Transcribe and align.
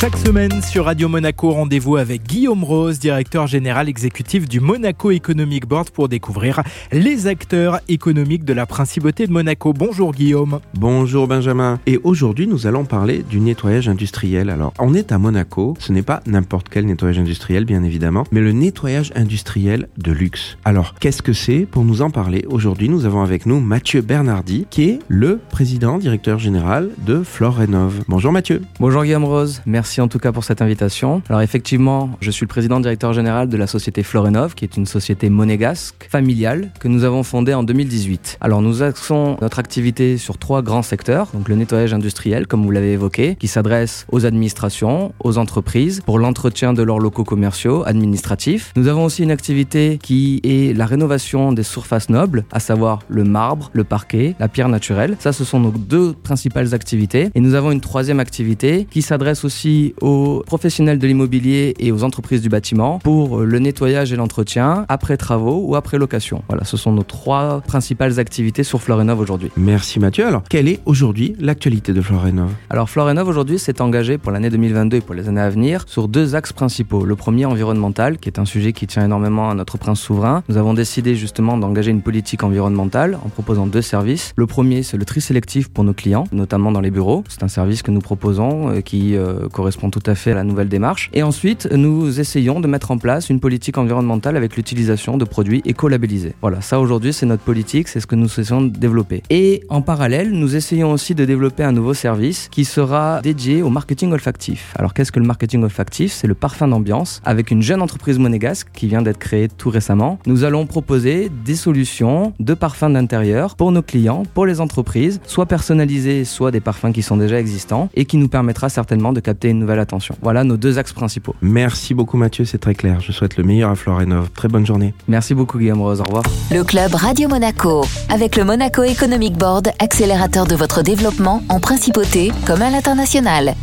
Chaque 0.00 0.16
semaine 0.16 0.62
sur 0.62 0.86
Radio 0.86 1.10
Monaco, 1.10 1.50
rendez-vous 1.50 1.98
avec 1.98 2.22
Guillaume 2.22 2.64
Rose, 2.64 2.98
directeur 2.98 3.46
général 3.46 3.86
exécutif 3.86 4.48
du 4.48 4.58
Monaco 4.58 5.10
Economic 5.10 5.66
Board 5.66 5.90
pour 5.90 6.08
découvrir 6.08 6.62
les 6.90 7.26
acteurs 7.26 7.80
économiques 7.86 8.46
de 8.46 8.54
la 8.54 8.64
principauté 8.64 9.26
de 9.26 9.32
Monaco. 9.32 9.74
Bonjour 9.74 10.12
Guillaume. 10.12 10.60
Bonjour 10.72 11.28
Benjamin. 11.28 11.80
Et 11.84 12.00
aujourd'hui, 12.02 12.46
nous 12.46 12.66
allons 12.66 12.86
parler 12.86 13.22
du 13.28 13.40
nettoyage 13.40 13.90
industriel. 13.90 14.48
Alors, 14.48 14.72
on 14.78 14.94
est 14.94 15.12
à 15.12 15.18
Monaco, 15.18 15.74
ce 15.78 15.92
n'est 15.92 16.00
pas 16.00 16.22
n'importe 16.24 16.70
quel 16.70 16.86
nettoyage 16.86 17.18
industriel, 17.18 17.66
bien 17.66 17.82
évidemment, 17.82 18.24
mais 18.32 18.40
le 18.40 18.52
nettoyage 18.52 19.12
industriel 19.16 19.90
de 19.98 20.12
luxe. 20.12 20.56
Alors, 20.64 20.94
qu'est-ce 20.94 21.20
que 21.20 21.34
c'est 21.34 21.66
Pour 21.70 21.84
nous 21.84 22.00
en 22.00 22.08
parler, 22.08 22.46
aujourd'hui, 22.48 22.88
nous 22.88 23.04
avons 23.04 23.20
avec 23.20 23.44
nous 23.44 23.60
Mathieu 23.60 24.00
Bernardi, 24.00 24.66
qui 24.70 24.84
est 24.84 24.98
le 25.08 25.40
président, 25.50 25.98
directeur 25.98 26.38
général 26.38 26.88
de 27.04 27.22
Florenov. 27.22 28.00
Bonjour 28.08 28.32
Mathieu. 28.32 28.62
Bonjour 28.78 29.04
Guillaume 29.04 29.24
Rose. 29.24 29.60
Merci 29.66 29.89
Merci 29.90 30.02
en 30.02 30.06
tout 30.06 30.20
cas 30.20 30.30
pour 30.30 30.44
cette 30.44 30.62
invitation. 30.62 31.20
Alors 31.28 31.40
effectivement, 31.40 32.10
je 32.20 32.30
suis 32.30 32.44
le 32.44 32.48
président 32.48 32.78
directeur 32.78 33.12
général 33.12 33.48
de 33.48 33.56
la 33.56 33.66
société 33.66 34.04
Florenov, 34.04 34.54
qui 34.54 34.64
est 34.64 34.76
une 34.76 34.86
société 34.86 35.30
monégasque, 35.30 36.06
familiale, 36.08 36.70
que 36.78 36.86
nous 36.86 37.02
avons 37.02 37.24
fondée 37.24 37.54
en 37.54 37.64
2018. 37.64 38.38
Alors 38.40 38.62
nous 38.62 38.84
axons 38.84 39.36
notre 39.42 39.58
activité 39.58 40.16
sur 40.16 40.38
trois 40.38 40.62
grands 40.62 40.82
secteurs, 40.82 41.26
donc 41.34 41.48
le 41.48 41.56
nettoyage 41.56 41.92
industriel, 41.92 42.46
comme 42.46 42.62
vous 42.64 42.70
l'avez 42.70 42.92
évoqué, 42.92 43.34
qui 43.34 43.48
s'adresse 43.48 44.06
aux 44.12 44.26
administrations, 44.26 45.12
aux 45.18 45.38
entreprises, 45.38 46.02
pour 46.06 46.20
l'entretien 46.20 46.72
de 46.72 46.84
leurs 46.84 47.00
locaux 47.00 47.24
commerciaux, 47.24 47.82
administratifs. 47.84 48.72
Nous 48.76 48.86
avons 48.86 49.04
aussi 49.04 49.24
une 49.24 49.32
activité 49.32 49.98
qui 50.00 50.40
est 50.44 50.72
la 50.72 50.86
rénovation 50.86 51.52
des 51.52 51.64
surfaces 51.64 52.10
nobles, 52.10 52.44
à 52.52 52.60
savoir 52.60 53.00
le 53.08 53.24
marbre, 53.24 53.70
le 53.72 53.82
parquet, 53.82 54.36
la 54.38 54.46
pierre 54.46 54.68
naturelle. 54.68 55.16
Ça, 55.18 55.32
ce 55.32 55.42
sont 55.42 55.58
nos 55.58 55.72
deux 55.72 56.12
principales 56.12 56.74
activités. 56.74 57.30
Et 57.34 57.40
nous 57.40 57.54
avons 57.54 57.72
une 57.72 57.80
troisième 57.80 58.20
activité 58.20 58.86
qui 58.88 59.02
s'adresse 59.02 59.44
aussi 59.44 59.79
aux 60.00 60.42
professionnels 60.46 60.98
de 60.98 61.06
l'immobilier 61.06 61.74
et 61.78 61.92
aux 61.92 62.04
entreprises 62.04 62.42
du 62.42 62.48
bâtiment 62.48 62.98
pour 62.98 63.40
le 63.40 63.58
nettoyage 63.58 64.12
et 64.12 64.16
l'entretien 64.16 64.84
après 64.88 65.16
travaux 65.16 65.62
ou 65.66 65.76
après 65.76 65.98
location. 65.98 66.42
Voilà, 66.48 66.64
ce 66.64 66.76
sont 66.76 66.92
nos 66.92 67.02
trois 67.02 67.60
principales 67.60 68.18
activités 68.18 68.64
sur 68.64 68.80
Florenov 68.80 69.20
aujourd'hui. 69.20 69.50
Merci 69.56 70.00
Mathieu. 70.00 70.26
Alors, 70.26 70.42
quelle 70.48 70.68
est 70.68 70.80
aujourd'hui 70.86 71.34
l'actualité 71.38 71.92
de 71.92 72.00
Florenov 72.00 72.50
Alors, 72.68 72.88
Florenov 72.90 73.28
aujourd'hui 73.28 73.58
s'est 73.58 73.80
engagé 73.80 74.18
pour 74.18 74.32
l'année 74.32 74.50
2022 74.50 74.98
et 74.98 75.00
pour 75.00 75.14
les 75.14 75.28
années 75.28 75.40
à 75.40 75.50
venir 75.50 75.84
sur 75.86 76.08
deux 76.08 76.34
axes 76.34 76.52
principaux. 76.52 77.04
Le 77.04 77.16
premier, 77.16 77.44
environnemental, 77.44 78.18
qui 78.18 78.28
est 78.28 78.38
un 78.38 78.44
sujet 78.44 78.72
qui 78.72 78.86
tient 78.86 79.04
énormément 79.04 79.50
à 79.50 79.54
notre 79.54 79.78
prince 79.78 80.00
souverain. 80.00 80.42
Nous 80.48 80.56
avons 80.56 80.74
décidé 80.74 81.14
justement 81.14 81.56
d'engager 81.56 81.90
une 81.90 82.02
politique 82.02 82.42
environnementale 82.42 83.18
en 83.24 83.28
proposant 83.28 83.66
deux 83.66 83.82
services. 83.82 84.32
Le 84.36 84.46
premier, 84.46 84.82
c'est 84.82 84.96
le 84.96 85.04
tri 85.04 85.20
sélectif 85.20 85.68
pour 85.68 85.84
nos 85.84 85.94
clients, 85.94 86.24
notamment 86.32 86.72
dans 86.72 86.80
les 86.80 86.90
bureaux. 86.90 87.24
C'est 87.28 87.42
un 87.42 87.48
service 87.48 87.82
que 87.82 87.90
nous 87.90 88.00
proposons 88.00 88.70
euh, 88.70 88.80
qui 88.80 89.16
euh, 89.16 89.48
correspond 89.48 89.69
tout 89.90 90.02
à 90.06 90.14
fait 90.14 90.32
à 90.32 90.34
la 90.34 90.44
nouvelle 90.44 90.68
démarche. 90.68 91.10
Et 91.12 91.22
ensuite, 91.22 91.68
nous 91.70 92.20
essayons 92.20 92.60
de 92.60 92.68
mettre 92.68 92.90
en 92.90 92.98
place 92.98 93.30
une 93.30 93.40
politique 93.40 93.78
environnementale 93.78 94.36
avec 94.36 94.56
l'utilisation 94.56 95.16
de 95.16 95.24
produits 95.24 95.62
écolabellisés. 95.64 96.34
Voilà, 96.40 96.60
ça 96.60 96.80
aujourd'hui, 96.80 97.12
c'est 97.12 97.26
notre 97.26 97.42
politique, 97.42 97.88
c'est 97.88 98.00
ce 98.00 98.06
que 98.06 98.14
nous 98.14 98.26
essayons 98.26 98.62
de 98.62 98.68
développer. 98.68 99.22
Et 99.30 99.62
en 99.68 99.82
parallèle, 99.82 100.30
nous 100.30 100.56
essayons 100.56 100.92
aussi 100.92 101.14
de 101.14 101.24
développer 101.24 101.64
un 101.64 101.72
nouveau 101.72 101.94
service 101.94 102.48
qui 102.50 102.64
sera 102.64 103.20
dédié 103.22 103.62
au 103.62 103.70
marketing 103.70 104.12
olfactif. 104.12 104.74
Alors, 104.78 104.94
qu'est-ce 104.94 105.12
que 105.12 105.20
le 105.20 105.26
marketing 105.26 105.62
olfactif? 105.62 106.12
C'est 106.12 106.26
le 106.26 106.34
parfum 106.34 106.68
d'ambiance 106.68 107.20
avec 107.24 107.50
une 107.50 107.62
jeune 107.62 107.82
entreprise 107.82 108.18
monégasque 108.18 108.68
qui 108.72 108.86
vient 108.86 109.02
d'être 109.02 109.18
créée 109.18 109.48
tout 109.48 109.70
récemment. 109.70 110.18
Nous 110.26 110.44
allons 110.44 110.66
proposer 110.66 111.30
des 111.44 111.56
solutions 111.56 112.32
de 112.38 112.54
parfums 112.54 112.92
d'intérieur 112.92 113.56
pour 113.56 113.72
nos 113.72 113.82
clients, 113.82 114.22
pour 114.34 114.46
les 114.46 114.60
entreprises, 114.60 115.20
soit 115.26 115.46
personnalisés, 115.46 116.24
soit 116.24 116.50
des 116.50 116.60
parfums 116.60 116.92
qui 116.92 117.02
sont 117.02 117.16
déjà 117.16 117.38
existants 117.38 117.88
et 117.94 118.04
qui 118.04 118.16
nous 118.16 118.28
permettra 118.28 118.68
certainement 118.68 119.12
de 119.12 119.20
capter 119.20 119.48
une 119.48 119.59
nouvelle 119.60 119.78
attention. 119.78 120.16
Voilà 120.22 120.44
nos 120.44 120.56
deux 120.56 120.78
axes 120.78 120.92
principaux. 120.92 121.34
Merci 121.42 121.94
beaucoup 121.94 122.16
Mathieu, 122.16 122.44
c'est 122.44 122.58
très 122.58 122.74
clair. 122.74 123.00
Je 123.00 123.12
souhaite 123.12 123.36
le 123.36 123.44
meilleur 123.44 123.70
à 123.70 123.76
Florenov. 123.76 124.30
Très 124.30 124.48
bonne 124.48 124.66
journée. 124.66 124.94
Merci 125.08 125.34
beaucoup 125.34 125.58
Guillaume 125.58 125.80
Rose, 125.80 126.00
au 126.00 126.04
revoir. 126.04 126.24
Le 126.50 126.64
club 126.64 126.94
Radio 126.94 127.28
Monaco, 127.28 127.84
avec 128.08 128.36
le 128.36 128.44
Monaco 128.44 128.82
Economic 128.82 129.34
Board, 129.34 129.70
accélérateur 129.78 130.46
de 130.46 130.54
votre 130.54 130.82
développement 130.82 131.42
en 131.48 131.60
principauté 131.60 132.32
comme 132.46 132.62
à 132.62 132.70
l'international. 132.70 133.54